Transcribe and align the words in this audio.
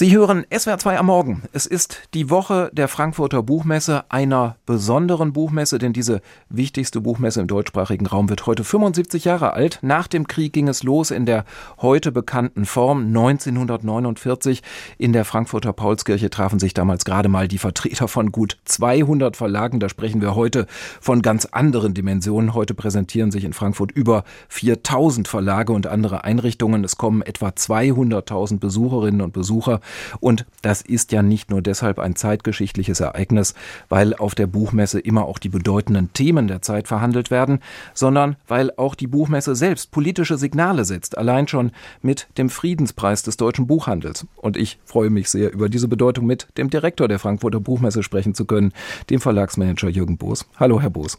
Sie 0.00 0.16
hören 0.16 0.46
SWR 0.56 0.78
2 0.78 0.96
am 0.96 1.06
Morgen. 1.06 1.42
Es 1.52 1.66
ist 1.66 2.02
die 2.14 2.30
Woche 2.30 2.70
der 2.72 2.86
Frankfurter 2.86 3.42
Buchmesse, 3.42 4.04
einer 4.10 4.54
besonderen 4.64 5.32
Buchmesse, 5.32 5.78
denn 5.78 5.92
diese 5.92 6.20
wichtigste 6.48 7.00
Buchmesse 7.00 7.40
im 7.40 7.48
deutschsprachigen 7.48 8.06
Raum 8.06 8.28
wird 8.28 8.46
heute 8.46 8.62
75 8.62 9.24
Jahre 9.24 9.54
alt. 9.54 9.80
Nach 9.82 10.06
dem 10.06 10.28
Krieg 10.28 10.52
ging 10.52 10.68
es 10.68 10.84
los 10.84 11.10
in 11.10 11.26
der 11.26 11.44
heute 11.78 12.12
bekannten 12.12 12.64
Form. 12.64 13.08
1949 13.08 14.62
in 14.98 15.12
der 15.12 15.24
Frankfurter 15.24 15.72
Paulskirche 15.72 16.30
trafen 16.30 16.60
sich 16.60 16.74
damals 16.74 17.04
gerade 17.04 17.28
mal 17.28 17.48
die 17.48 17.58
Vertreter 17.58 18.06
von 18.06 18.30
gut 18.30 18.56
200 18.66 19.36
Verlagen. 19.36 19.80
Da 19.80 19.88
sprechen 19.88 20.20
wir 20.20 20.36
heute 20.36 20.68
von 21.00 21.22
ganz 21.22 21.46
anderen 21.46 21.92
Dimensionen. 21.92 22.54
Heute 22.54 22.74
präsentieren 22.74 23.32
sich 23.32 23.42
in 23.42 23.52
Frankfurt 23.52 23.90
über 23.90 24.22
4000 24.48 25.26
Verlage 25.26 25.72
und 25.72 25.88
andere 25.88 26.22
Einrichtungen. 26.22 26.84
Es 26.84 26.98
kommen 26.98 27.22
etwa 27.22 27.48
200.000 27.48 28.60
Besucherinnen 28.60 29.22
und 29.22 29.32
Besucher 29.32 29.80
und 30.20 30.46
das 30.62 30.82
ist 30.82 31.12
ja 31.12 31.22
nicht 31.22 31.50
nur 31.50 31.62
deshalb 31.62 31.98
ein 31.98 32.16
zeitgeschichtliches 32.16 33.00
Ereignis, 33.00 33.54
weil 33.88 34.14
auf 34.14 34.34
der 34.34 34.46
Buchmesse 34.46 35.00
immer 35.00 35.26
auch 35.26 35.38
die 35.38 35.48
bedeutenden 35.48 36.12
Themen 36.12 36.48
der 36.48 36.62
Zeit 36.62 36.88
verhandelt 36.88 37.30
werden, 37.30 37.60
sondern 37.94 38.36
weil 38.46 38.72
auch 38.76 38.94
die 38.94 39.06
Buchmesse 39.06 39.54
selbst 39.54 39.90
politische 39.90 40.38
Signale 40.38 40.84
setzt, 40.84 41.16
allein 41.18 41.48
schon 41.48 41.72
mit 42.02 42.28
dem 42.38 42.50
Friedenspreis 42.50 43.22
des 43.22 43.36
deutschen 43.36 43.66
Buchhandels. 43.66 44.26
Und 44.36 44.56
ich 44.56 44.78
freue 44.84 45.10
mich 45.10 45.30
sehr, 45.30 45.52
über 45.52 45.68
diese 45.68 45.88
Bedeutung 45.88 46.26
mit 46.26 46.48
dem 46.56 46.70
Direktor 46.70 47.08
der 47.08 47.18
Frankfurter 47.18 47.60
Buchmesse 47.60 48.02
sprechen 48.02 48.34
zu 48.34 48.44
können, 48.44 48.72
dem 49.10 49.20
Verlagsmanager 49.20 49.88
Jürgen 49.88 50.18
Boos. 50.18 50.46
Hallo, 50.58 50.80
Herr 50.80 50.90
Boos. 50.90 51.18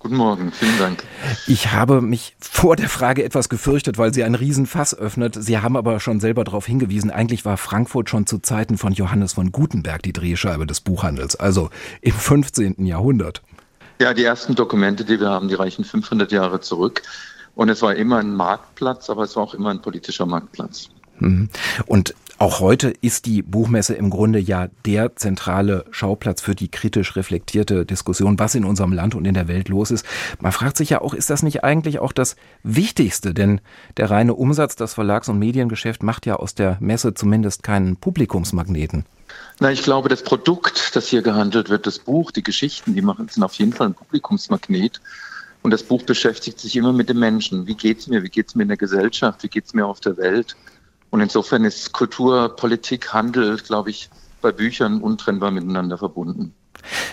Guten 0.00 0.16
Morgen, 0.16 0.50
vielen 0.50 0.78
Dank. 0.78 1.04
Ich 1.46 1.72
habe 1.72 2.00
mich 2.00 2.34
vor 2.40 2.74
der 2.74 2.88
Frage 2.88 3.22
etwas 3.22 3.50
gefürchtet, 3.50 3.98
weil 3.98 4.14
sie 4.14 4.24
ein 4.24 4.34
Riesenfass 4.34 4.94
öffnet. 4.94 5.36
Sie 5.38 5.58
haben 5.58 5.76
aber 5.76 6.00
schon 6.00 6.20
selber 6.20 6.42
darauf 6.42 6.64
hingewiesen, 6.64 7.10
eigentlich 7.10 7.44
war 7.44 7.58
Frankfurt 7.58 8.08
schon 8.08 8.26
zu 8.26 8.38
Zeiten 8.38 8.78
von 8.78 8.94
Johannes 8.94 9.34
von 9.34 9.52
Gutenberg 9.52 10.02
die 10.02 10.14
Drehscheibe 10.14 10.66
des 10.66 10.80
Buchhandels, 10.80 11.36
also 11.36 11.68
im 12.00 12.14
15. 12.14 12.86
Jahrhundert. 12.86 13.42
Ja, 14.00 14.14
die 14.14 14.24
ersten 14.24 14.54
Dokumente, 14.54 15.04
die 15.04 15.20
wir 15.20 15.28
haben, 15.28 15.48
die 15.48 15.54
reichen 15.54 15.84
500 15.84 16.32
Jahre 16.32 16.60
zurück. 16.62 17.02
Und 17.54 17.68
es 17.68 17.82
war 17.82 17.94
immer 17.94 18.16
ein 18.16 18.34
Marktplatz, 18.34 19.10
aber 19.10 19.24
es 19.24 19.36
war 19.36 19.42
auch 19.42 19.52
immer 19.52 19.68
ein 19.68 19.82
politischer 19.82 20.24
Marktplatz. 20.24 20.88
Mhm. 21.18 21.50
Und 21.84 22.14
auch 22.40 22.60
heute 22.60 22.88
ist 23.02 23.26
die 23.26 23.42
Buchmesse 23.42 23.92
im 23.92 24.08
Grunde 24.08 24.38
ja 24.38 24.68
der 24.86 25.14
zentrale 25.14 25.84
Schauplatz 25.90 26.40
für 26.40 26.54
die 26.54 26.70
kritisch 26.70 27.14
reflektierte 27.14 27.84
Diskussion, 27.84 28.38
was 28.38 28.54
in 28.54 28.64
unserem 28.64 28.94
Land 28.94 29.14
und 29.14 29.26
in 29.26 29.34
der 29.34 29.46
Welt 29.46 29.68
los 29.68 29.90
ist. 29.90 30.06
Man 30.40 30.50
fragt 30.50 30.78
sich 30.78 30.88
ja 30.88 31.02
auch, 31.02 31.12
ist 31.12 31.28
das 31.28 31.42
nicht 31.42 31.64
eigentlich 31.64 31.98
auch 31.98 32.12
das 32.12 32.36
Wichtigste? 32.62 33.34
Denn 33.34 33.60
der 33.98 34.10
reine 34.10 34.32
Umsatz, 34.32 34.74
das 34.74 34.94
Verlags- 34.94 35.28
und 35.28 35.38
Mediengeschäft 35.38 36.02
macht 36.02 36.24
ja 36.24 36.36
aus 36.36 36.54
der 36.54 36.78
Messe 36.80 37.12
zumindest 37.12 37.62
keinen 37.62 37.96
Publikumsmagneten. 37.96 39.04
Na, 39.58 39.70
ich 39.70 39.82
glaube, 39.82 40.08
das 40.08 40.22
Produkt, 40.22 40.96
das 40.96 41.08
hier 41.08 41.20
gehandelt 41.20 41.68
wird, 41.68 41.86
das 41.86 41.98
Buch, 41.98 42.30
die 42.30 42.42
Geschichten, 42.42 42.94
die 42.94 43.02
machen, 43.02 43.28
sind 43.28 43.42
auf 43.42 43.52
jeden 43.54 43.74
Fall 43.74 43.88
ein 43.88 43.94
Publikumsmagnet. 43.94 45.02
Und 45.60 45.72
das 45.72 45.82
Buch 45.82 46.04
beschäftigt 46.04 46.58
sich 46.58 46.74
immer 46.74 46.94
mit 46.94 47.10
dem 47.10 47.18
Menschen. 47.18 47.66
Wie 47.66 47.74
geht's 47.74 48.06
mir? 48.06 48.22
Wie 48.22 48.30
geht's 48.30 48.54
mir 48.54 48.62
in 48.62 48.68
der 48.68 48.78
Gesellschaft? 48.78 49.42
Wie 49.42 49.48
geht's 49.48 49.74
mir 49.74 49.86
auf 49.86 50.00
der 50.00 50.16
Welt? 50.16 50.56
Und 51.10 51.20
insofern 51.20 51.64
ist 51.64 51.92
Kultur, 51.92 52.54
Politik, 52.56 53.12
Handel, 53.12 53.56
glaube 53.58 53.90
ich, 53.90 54.10
bei 54.40 54.52
Büchern 54.52 55.02
untrennbar 55.02 55.50
miteinander 55.50 55.98
verbunden. 55.98 56.54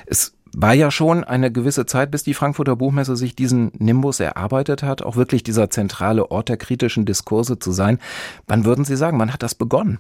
Es 0.05 0.33
war 0.53 0.73
ja 0.73 0.91
schon 0.91 1.23
eine 1.23 1.51
gewisse 1.51 1.85
Zeit, 1.85 2.11
bis 2.11 2.23
die 2.23 2.33
Frankfurter 2.33 2.75
Buchmesse 2.75 3.15
sich 3.15 3.35
diesen 3.35 3.71
Nimbus 3.77 4.19
erarbeitet 4.19 4.81
hat, 4.81 5.01
auch 5.01 5.15
wirklich 5.15 5.43
dieser 5.43 5.69
zentrale 5.69 6.31
Ort 6.31 6.49
der 6.49 6.57
kritischen 6.57 7.05
Diskurse 7.05 7.59
zu 7.59 7.71
sein. 7.71 7.99
Wann 8.47 8.65
würden 8.65 8.85
Sie 8.85 8.95
sagen, 8.95 9.19
wann 9.19 9.33
hat 9.33 9.43
das 9.43 9.55
begonnen? 9.55 9.99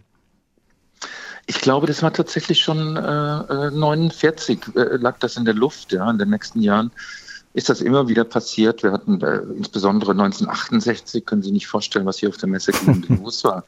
Ich 1.45 1.61
glaube, 1.61 1.87
das 1.87 2.03
war 2.03 2.11
tatsächlich 2.11 2.59
schon 2.59 2.97
äh, 2.97 3.71
49, 3.71 4.59
äh, 4.75 4.79
äh, 4.79 4.97
lag 4.97 5.17
das 5.19 5.37
in 5.37 5.45
der 5.45 5.53
Luft, 5.53 5.93
ja, 5.93 6.09
in 6.09 6.17
den 6.17 6.29
nächsten 6.29 6.61
Jahren 6.61 6.91
ist 7.57 7.69
das 7.69 7.81
immer 7.81 8.07
wieder 8.07 8.23
passiert. 8.23 8.83
Wir 8.83 8.91
hatten 8.91 9.19
äh, 9.21 9.37
insbesondere 9.57 10.11
1968, 10.11 11.25
können 11.25 11.41
Sie 11.41 11.51
nicht 11.51 11.65
vorstellen, 11.65 12.05
was 12.05 12.19
hier 12.19 12.29
auf 12.29 12.37
der 12.37 12.49
Messe 12.49 12.71
los 13.09 13.43
war. 13.43 13.63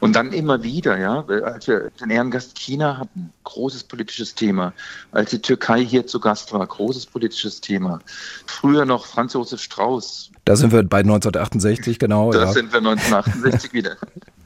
Und 0.00 0.14
dann 0.16 0.34
immer 0.34 0.62
wieder, 0.62 0.98
ja, 0.98 1.24
als 1.42 1.66
wir 1.66 1.90
den 1.98 2.10
Ehrengast 2.10 2.58
China 2.58 2.98
hatten, 2.98 3.32
großes 3.44 3.84
politisches 3.84 4.34
Thema. 4.34 4.74
Als 5.12 5.30
die 5.30 5.38
Türkei 5.38 5.82
hier 5.82 6.06
zu 6.06 6.20
Gast 6.20 6.52
war, 6.52 6.66
großes 6.66 7.06
politisches 7.06 7.62
Thema. 7.62 8.00
Früher 8.44 8.84
noch 8.84 9.06
Franz 9.06 9.32
Josef 9.32 9.62
Strauß. 9.62 10.30
Da 10.44 10.54
sind 10.54 10.70
wir 10.70 10.82
bei 10.82 10.98
1968, 10.98 11.98
genau. 11.98 12.32
Da 12.32 12.40
ja. 12.40 12.52
sind 12.52 12.70
wir 12.70 12.80
1968 12.80 13.72
wieder. 13.72 13.96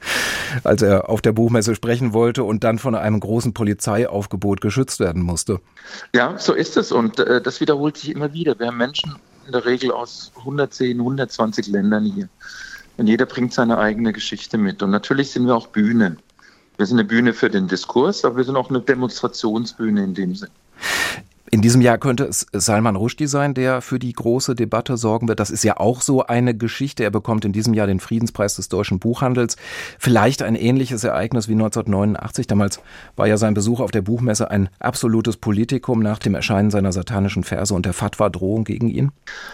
Als 0.63 0.81
er 0.81 1.09
auf 1.09 1.21
der 1.21 1.33
Buchmesse 1.33 1.75
sprechen 1.75 2.13
wollte 2.13 2.43
und 2.43 2.63
dann 2.63 2.79
von 2.79 2.95
einem 2.95 3.19
großen 3.19 3.53
Polizeiaufgebot 3.53 4.61
geschützt 4.61 4.99
werden 4.99 5.21
musste. 5.21 5.59
Ja, 6.13 6.37
so 6.37 6.53
ist 6.53 6.77
es. 6.77 6.91
Und 6.91 7.19
äh, 7.19 7.41
das 7.41 7.59
wiederholt 7.61 7.97
sich 7.97 8.09
immer 8.09 8.33
wieder. 8.33 8.57
Wir 8.59 8.67
haben 8.67 8.77
Menschen 8.77 9.15
in 9.45 9.51
der 9.51 9.65
Regel 9.65 9.91
aus 9.91 10.31
110, 10.39 10.99
120 10.99 11.67
Ländern 11.67 12.05
hier. 12.05 12.29
Und 12.97 13.07
jeder 13.07 13.25
bringt 13.25 13.53
seine 13.53 13.77
eigene 13.77 14.11
Geschichte 14.13 14.57
mit. 14.57 14.81
Und 14.81 14.91
natürlich 14.91 15.31
sind 15.31 15.45
wir 15.45 15.55
auch 15.55 15.67
Bühne. 15.67 16.17
Wir 16.77 16.85
sind 16.85 16.99
eine 16.99 17.07
Bühne 17.07 17.33
für 17.33 17.49
den 17.49 17.67
Diskurs, 17.67 18.23
aber 18.25 18.37
wir 18.37 18.43
sind 18.43 18.55
auch 18.55 18.69
eine 18.69 18.81
Demonstrationsbühne 18.81 20.03
in 20.03 20.13
dem 20.13 20.35
Sinn. 20.35 20.49
In 21.49 21.61
diesem 21.61 21.81
Jahr 21.81 21.97
könnte 21.97 22.25
es 22.25 22.45
Salman 22.51 22.97
Rushdie 22.97 23.27
sein, 23.27 23.53
der 23.53 23.81
für 23.81 23.99
die 23.99 24.11
große 24.11 24.53
Debatte 24.53 24.97
sorgen 24.97 25.29
wird. 25.29 25.39
Das 25.39 25.49
ist 25.49 25.63
ja 25.63 25.77
auch 25.77 26.01
so 26.01 26.25
eine 26.25 26.53
Geschichte. 26.53 27.03
Er 27.03 27.09
bekommt 27.09 27.45
in 27.45 27.53
diesem 27.53 27.73
Jahr 27.73 27.87
den 27.87 28.01
Friedenspreis 28.01 28.55
des 28.55 28.67
deutschen 28.67 28.99
Buchhandels. 28.99 29.55
Vielleicht 29.97 30.41
ein 30.41 30.55
ähnliches 30.55 31.05
Ereignis 31.05 31.47
wie 31.47 31.53
1989. 31.53 32.47
Damals 32.47 32.81
war 33.15 33.27
ja 33.27 33.37
sein 33.37 33.53
Besuch 33.53 33.79
auf 33.79 33.91
der 33.91 34.01
Buchmesse 34.01 34.51
ein 34.51 34.67
absolutes 34.79 35.37
Politikum 35.37 36.01
nach 36.01 36.19
dem 36.19 36.35
Erscheinen 36.35 36.69
seiner 36.69 36.91
satanischen 36.91 37.45
Verse 37.45 37.73
und 37.73 37.85
der 37.85 37.93
Fatwa-Drohung 37.93 38.65
gegen 38.65 38.89
ihn. 38.89 39.11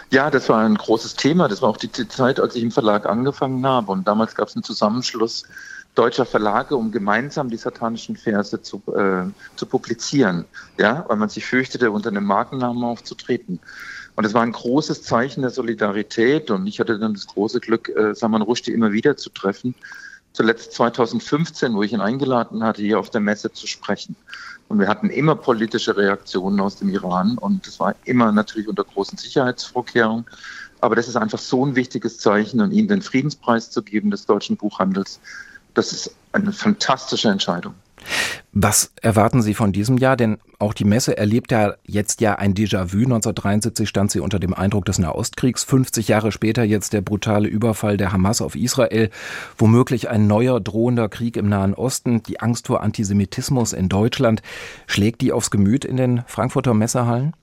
Ja, 0.10 0.32
das 0.32 0.50
war 0.50 0.66
ein 0.66 0.76
großes 0.76 1.14
Thema. 1.16 1.48
Das 1.48 1.62
war 1.62 1.70
auch 1.70 1.78
die 1.78 1.92
Zeit, 1.92 2.40
als 2.40 2.56
ich 2.56 2.64
im 2.64 2.72
Verlag 2.72 3.06
angefangen 3.06 3.64
habe. 3.68 3.92
Und 3.92 4.08
damals 4.08 4.34
gab 4.34 4.48
es 4.48 4.56
einen 4.56 4.64
Zusammenschluss 4.64 5.44
deutscher 5.96 6.26
Verlage, 6.26 6.76
um 6.76 6.92
gemeinsam 6.92 7.50
die 7.50 7.58
satanischen 7.58 8.16
Verse 8.16 8.62
zu, 8.62 8.82
äh, 8.96 9.26
zu 9.56 9.66
publizieren, 9.66 10.46
ja, 10.78 11.06
weil 11.08 11.18
man 11.18 11.30
sich 11.30 11.46
fürchtete, 11.46 11.92
unter 11.92 12.10
einem 12.10 12.26
Markennamen 12.26 12.84
aufzutreten. 12.84 13.60
Und 14.16 14.26
es 14.26 14.34
war 14.34 14.44
ein 14.44 14.52
großes 14.52 15.04
Zeichen 15.04 15.42
der 15.42 15.50
Solidarität 15.50 16.52
und 16.52 16.68
ich 16.68 16.80
hatte 16.80 17.00
dann 17.00 17.14
das 17.14 17.28
große 17.28 17.60
Glück, 17.60 17.90
äh, 17.90 18.14
Saman 18.14 18.42
Rushdie 18.42 18.72
immer 18.72 18.92
wieder 18.92 19.18
zu 19.18 19.30
treffen. 19.30 19.76
Zuletzt 20.34 20.74
2015, 20.74 21.74
wo 21.76 21.84
ich 21.84 21.94
ihn 21.94 22.02
eingeladen 22.02 22.64
hatte, 22.64 22.82
hier 22.82 23.00
auf 23.00 23.12
der 23.12 23.22
Messe 23.22 23.52
zu 23.52 23.68
sprechen. 23.68 24.16
Und 24.68 24.80
wir 24.80 24.88
hatten 24.88 25.10
immer 25.10 25.36
politische 25.36 25.96
Reaktionen 25.96 26.60
aus 26.60 26.78
dem 26.78 26.90
Iran 26.90 27.38
und 27.38 27.68
das 27.68 27.80
war 27.80 27.96
immer 28.06 28.32
natürlich 28.32 28.68
unter 28.68 28.84
großen 28.84 29.18
Sicherheitsvorkehrungen. 29.18 30.26
Aber 30.82 30.96
das 30.96 31.08
ist 31.08 31.16
einfach 31.16 31.40
so 31.40 31.66
ein 31.66 31.76
wichtiges 31.76 32.18
Zeichen 32.18 32.60
und 32.62 32.72
ihnen 32.72 32.88
den 32.88 33.02
Friedenspreis 33.02 33.70
zu 33.70 33.84
geben 33.84 34.12
des 34.12 34.26
deutschen 34.26 34.58
Buchhandels, 34.58 35.20
das 35.74 35.92
ist 35.92 36.16
eine 36.32 36.52
fantastische 36.52 37.30
Entscheidung. 37.30 37.76
Was 38.56 38.92
erwarten 39.02 39.42
Sie 39.42 39.56
von 39.56 39.72
diesem 39.72 39.98
Jahr? 39.98 40.16
Denn 40.16 40.38
auch 40.60 40.76
die 40.76 40.86
Messe 40.86 41.18
erlebt 41.18 41.52
ja 41.52 41.74
jetzt 41.86 42.22
ja 42.22 42.36
ein 42.36 42.54
Déjà-vu. 42.54 43.00
1973 43.00 43.90
stand 43.90 44.12
sie 44.12 44.20
unter 44.20 44.38
dem 44.38 44.54
Eindruck 44.54 44.86
des 44.86 45.00
Nahostkriegs. 45.00 45.64
50 45.64 46.08
Jahre 46.08 46.32
später 46.32 46.64
jetzt 46.64 46.94
der 46.94 47.02
brutale 47.02 47.48
Überfall 47.48 47.98
der 47.98 48.14
Hamas 48.14 48.42
auf 48.42 48.56
Israel. 48.56 49.10
Womöglich 49.58 50.08
ein 50.10 50.28
neuer 50.28 50.62
drohender 50.62 51.10
Krieg 51.10 51.36
im 51.36 51.50
Nahen 51.50 51.74
Osten. 51.74 52.22
Die 52.22 52.42
Angst 52.42 52.68
vor 52.68 52.84
Antisemitismus 52.84 53.74
in 53.74 53.90
Deutschland. 53.90 54.44
Schlägt 54.86 55.22
die 55.22 55.32
aufs 55.32 55.50
Gemüt 55.50 55.84
in 55.84 55.98
den 55.98 56.24
Frankfurter 56.28 56.76
Messehallen? 56.76 57.34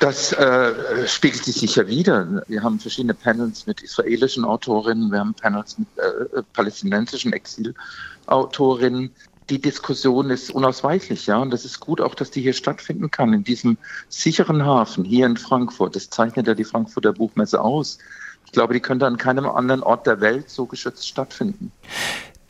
Das 0.00 0.32
äh, 0.32 1.06
spiegelt 1.06 1.44
sich 1.44 1.56
sicher 1.56 1.86
wieder. 1.86 2.42
Wir 2.48 2.62
haben 2.62 2.80
verschiedene 2.80 3.14
Panels 3.14 3.66
mit 3.66 3.82
israelischen 3.82 4.44
Autorinnen. 4.44 5.12
Wir 5.12 5.20
haben 5.20 5.34
Panels 5.34 5.78
mit 5.78 5.88
äh, 5.98 6.42
palästinensischen 6.54 7.34
Exilautorinnen 7.34 9.10
die 9.50 9.60
Diskussion 9.60 10.30
ist 10.30 10.50
unausweichlich, 10.50 11.26
ja. 11.26 11.38
Und 11.38 11.50
das 11.50 11.64
ist 11.64 11.80
gut 11.80 12.00
auch, 12.00 12.14
dass 12.14 12.30
die 12.30 12.42
hier 12.42 12.54
stattfinden 12.54 13.10
kann, 13.10 13.32
in 13.32 13.44
diesem 13.44 13.76
sicheren 14.08 14.64
Hafen 14.64 15.04
hier 15.04 15.26
in 15.26 15.36
Frankfurt. 15.36 15.96
Das 15.96 16.10
zeichnet 16.10 16.46
ja 16.46 16.54
die 16.54 16.64
Frankfurter 16.64 17.12
Buchmesse 17.12 17.60
aus. 17.60 17.98
Ich 18.46 18.52
glaube, 18.52 18.74
die 18.74 18.80
könnte 18.80 19.06
an 19.06 19.16
keinem 19.16 19.46
anderen 19.46 19.82
Ort 19.82 20.06
der 20.06 20.20
Welt 20.20 20.48
so 20.48 20.66
geschützt 20.66 21.08
stattfinden. 21.08 21.72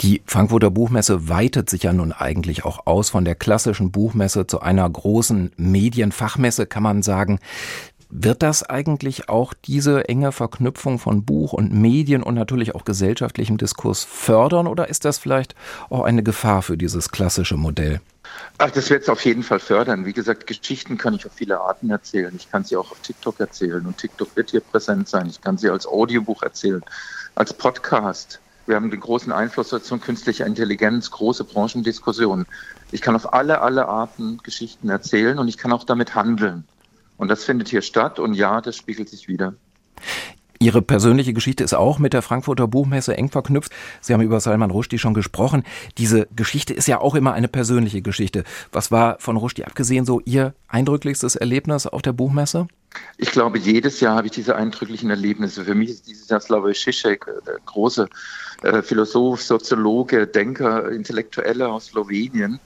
Die 0.00 0.22
Frankfurter 0.26 0.70
Buchmesse 0.70 1.28
weitet 1.28 1.70
sich 1.70 1.84
ja 1.84 1.92
nun 1.92 2.12
eigentlich 2.12 2.64
auch 2.64 2.86
aus 2.86 3.10
von 3.10 3.24
der 3.24 3.36
klassischen 3.36 3.90
Buchmesse 3.90 4.46
zu 4.46 4.60
einer 4.60 4.88
großen 4.88 5.52
Medienfachmesse, 5.56 6.66
kann 6.66 6.82
man 6.82 7.02
sagen. 7.02 7.38
Wird 8.16 8.44
das 8.44 8.62
eigentlich 8.62 9.28
auch 9.28 9.54
diese 9.54 10.08
enge 10.08 10.30
Verknüpfung 10.30 11.00
von 11.00 11.24
Buch 11.24 11.52
und 11.52 11.72
Medien 11.72 12.22
und 12.22 12.36
natürlich 12.36 12.72
auch 12.76 12.84
gesellschaftlichem 12.84 13.56
Diskurs 13.56 14.04
fördern 14.04 14.68
oder 14.68 14.88
ist 14.88 15.04
das 15.04 15.18
vielleicht 15.18 15.56
auch 15.90 16.04
eine 16.04 16.22
Gefahr 16.22 16.62
für 16.62 16.76
dieses 16.76 17.08
klassische 17.08 17.56
Modell? 17.56 18.00
Ach, 18.58 18.70
das 18.70 18.88
wird 18.88 19.02
es 19.02 19.08
auf 19.08 19.24
jeden 19.24 19.42
Fall 19.42 19.58
fördern. 19.58 20.06
Wie 20.06 20.12
gesagt, 20.12 20.46
Geschichten 20.46 20.96
kann 20.96 21.14
ich 21.14 21.26
auf 21.26 21.32
viele 21.34 21.60
Arten 21.60 21.90
erzählen. 21.90 22.32
Ich 22.36 22.48
kann 22.48 22.62
sie 22.62 22.76
auch 22.76 22.92
auf 22.92 23.00
TikTok 23.00 23.40
erzählen 23.40 23.84
und 23.84 23.98
TikTok 23.98 24.36
wird 24.36 24.52
hier 24.52 24.60
präsent 24.60 25.08
sein. 25.08 25.26
Ich 25.26 25.40
kann 25.40 25.58
sie 25.58 25.68
als 25.68 25.84
Audiobuch 25.84 26.44
erzählen, 26.44 26.84
als 27.34 27.52
Podcast. 27.52 28.38
Wir 28.66 28.76
haben 28.76 28.92
den 28.92 29.00
großen 29.00 29.32
Einfluss 29.32 29.70
von 29.70 30.00
künstlicher 30.00 30.46
Intelligenz, 30.46 31.10
große 31.10 31.42
Branchendiskussionen. 31.42 32.46
Ich 32.92 33.02
kann 33.02 33.16
auf 33.16 33.32
alle, 33.32 33.60
alle 33.60 33.88
Arten 33.88 34.38
Geschichten 34.44 34.88
erzählen 34.88 35.40
und 35.40 35.48
ich 35.48 35.58
kann 35.58 35.72
auch 35.72 35.82
damit 35.82 36.14
handeln. 36.14 36.62
Und 37.16 37.28
das 37.28 37.44
findet 37.44 37.68
hier 37.68 37.82
statt 37.82 38.18
und 38.18 38.34
ja, 38.34 38.60
das 38.60 38.76
spiegelt 38.76 39.08
sich 39.08 39.28
wieder. 39.28 39.54
Ihre 40.64 40.80
persönliche 40.80 41.34
Geschichte 41.34 41.62
ist 41.62 41.74
auch 41.74 41.98
mit 41.98 42.14
der 42.14 42.22
Frankfurter 42.22 42.66
Buchmesse 42.66 43.16
eng 43.16 43.28
verknüpft. 43.28 43.72
Sie 44.00 44.14
haben 44.14 44.22
über 44.22 44.40
Salman 44.40 44.70
Rushdie 44.70 44.98
schon 44.98 45.12
gesprochen. 45.12 45.62
Diese 45.98 46.26
Geschichte 46.34 46.72
ist 46.72 46.88
ja 46.88 47.00
auch 47.00 47.14
immer 47.14 47.34
eine 47.34 47.48
persönliche 47.48 48.00
Geschichte. 48.00 48.44
Was 48.72 48.90
war 48.90 49.18
von 49.18 49.36
Rushdie 49.36 49.64
abgesehen 49.64 50.06
so 50.06 50.22
Ihr 50.24 50.54
eindrücklichstes 50.68 51.36
Erlebnis 51.36 51.86
auf 51.86 52.00
der 52.02 52.12
Buchmesse? 52.12 52.68
Ich 53.18 53.30
glaube, 53.30 53.58
jedes 53.58 54.00
Jahr 54.00 54.16
habe 54.16 54.28
ich 54.28 54.32
diese 54.32 54.56
eindrücklichen 54.56 55.10
Erlebnisse. 55.10 55.64
Für 55.64 55.74
mich 55.74 55.90
ist 55.90 56.06
dieses 56.06 56.28
Jahr 56.28 56.40
Slavoj 56.40 56.72
Žižek, 56.72 57.26
der 57.46 57.58
große 57.66 58.08
äh, 58.62 58.80
Philosoph, 58.80 59.42
Soziologe, 59.42 60.26
Denker, 60.26 60.90
Intellektuelle 60.90 61.68
aus 61.68 61.86
Slowenien, 61.86 62.60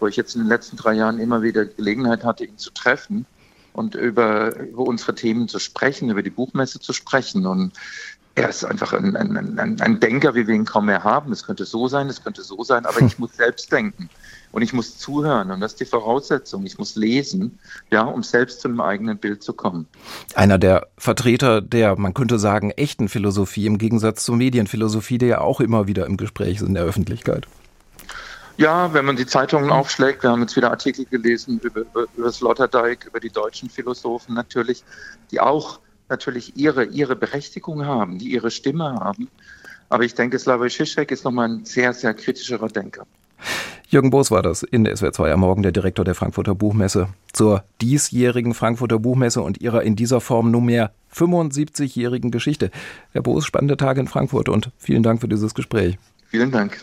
wo 0.00 0.08
ich 0.08 0.16
jetzt 0.16 0.34
in 0.34 0.40
den 0.40 0.48
letzten 0.48 0.76
drei 0.76 0.94
Jahren 0.94 1.20
immer 1.20 1.42
wieder 1.42 1.66
Gelegenheit 1.66 2.24
hatte, 2.24 2.46
ihn 2.46 2.58
zu 2.58 2.70
treffen 2.72 3.26
und 3.74 3.96
über, 3.96 4.56
über 4.56 4.84
unsere 4.84 5.14
Themen 5.14 5.48
zu 5.48 5.58
sprechen, 5.58 6.08
über 6.08 6.22
die 6.22 6.30
Buchmesse 6.30 6.80
zu 6.80 6.92
sprechen. 6.92 7.44
Und 7.44 7.72
er 8.36 8.48
ist 8.48 8.64
einfach 8.64 8.92
ein, 8.92 9.16
ein, 9.16 9.58
ein, 9.58 9.80
ein 9.80 10.00
Denker, 10.00 10.34
wie 10.34 10.46
wir 10.46 10.54
ihn 10.54 10.64
kaum 10.64 10.86
mehr 10.86 11.04
haben. 11.04 11.32
Es 11.32 11.44
könnte 11.44 11.64
so 11.64 11.88
sein, 11.88 12.08
es 12.08 12.22
könnte 12.22 12.42
so 12.42 12.62
sein, 12.62 12.86
aber 12.86 13.00
ich 13.06 13.18
muss 13.18 13.36
selbst 13.36 13.70
denken 13.72 14.08
und 14.52 14.62
ich 14.62 14.72
muss 14.72 14.96
zuhören 14.96 15.50
und 15.50 15.60
das 15.60 15.72
ist 15.72 15.80
die 15.80 15.84
Voraussetzung. 15.86 16.64
Ich 16.64 16.78
muss 16.78 16.94
lesen, 16.94 17.58
ja, 17.90 18.02
um 18.02 18.22
selbst 18.22 18.60
zu 18.60 18.68
einem 18.68 18.80
eigenen 18.80 19.18
Bild 19.18 19.42
zu 19.42 19.52
kommen. 19.52 19.88
Einer 20.34 20.58
der 20.58 20.86
Vertreter 20.96 21.60
der, 21.60 21.96
man 21.98 22.14
könnte 22.14 22.38
sagen, 22.38 22.70
echten 22.70 23.08
Philosophie 23.08 23.66
im 23.66 23.78
Gegensatz 23.78 24.24
zur 24.24 24.36
Medienphilosophie, 24.36 25.18
die 25.18 25.26
ja 25.26 25.40
auch 25.40 25.60
immer 25.60 25.88
wieder 25.88 26.06
im 26.06 26.16
Gespräch 26.16 26.56
ist 26.56 26.66
in 26.66 26.74
der 26.74 26.84
Öffentlichkeit. 26.84 27.48
Ja, 28.56 28.94
wenn 28.94 29.04
man 29.04 29.16
die 29.16 29.26
Zeitungen 29.26 29.70
aufschlägt, 29.70 30.22
wir 30.22 30.30
haben 30.30 30.42
jetzt 30.42 30.56
wieder 30.56 30.70
Artikel 30.70 31.04
gelesen 31.06 31.60
über, 31.62 31.80
über, 31.80 32.06
über 32.16 32.30
Sloterdijk, 32.30 33.06
über 33.06 33.18
die 33.18 33.30
deutschen 33.30 33.68
Philosophen 33.68 34.34
natürlich, 34.34 34.84
die 35.32 35.40
auch 35.40 35.80
natürlich 36.08 36.56
ihre, 36.56 36.84
ihre 36.84 37.16
Berechtigung 37.16 37.84
haben, 37.84 38.18
die 38.18 38.32
ihre 38.32 38.50
Stimme 38.50 38.94
haben. 38.94 39.28
Aber 39.88 40.04
ich 40.04 40.14
denke, 40.14 40.38
Slavoj 40.38 40.68
Žižek 40.68 41.10
ist 41.10 41.24
nochmal 41.24 41.48
ein 41.48 41.64
sehr, 41.64 41.92
sehr 41.92 42.14
kritischerer 42.14 42.68
Denker. 42.68 43.06
Jürgen 43.88 44.10
Boos 44.10 44.30
war 44.30 44.42
das 44.42 44.62
in 44.62 44.84
der 44.84 44.96
SWR 44.96 45.12
2 45.12 45.32
am 45.32 45.40
Morgen, 45.40 45.62
der 45.62 45.72
Direktor 45.72 46.04
der 46.04 46.14
Frankfurter 46.14 46.54
Buchmesse, 46.54 47.08
zur 47.32 47.64
diesjährigen 47.80 48.54
Frankfurter 48.54 48.98
Buchmesse 48.98 49.42
und 49.42 49.60
ihrer 49.60 49.82
in 49.82 49.94
dieser 49.94 50.20
Form 50.20 50.50
nunmehr 50.50 50.92
75-jährigen 51.14 52.30
Geschichte. 52.30 52.70
Herr 53.12 53.22
Boos, 53.22 53.44
spannende 53.44 53.76
Tage 53.76 54.00
in 54.00 54.08
Frankfurt 54.08 54.48
und 54.48 54.70
vielen 54.78 55.02
Dank 55.02 55.20
für 55.20 55.28
dieses 55.28 55.54
Gespräch. 55.54 55.98
Vielen 56.28 56.50
Dank. 56.50 56.82